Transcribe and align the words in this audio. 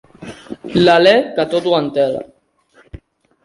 L'alè 0.79 1.13
que 1.37 1.47
tot 1.53 1.69
ho 1.73 1.77
entela. 1.83 2.27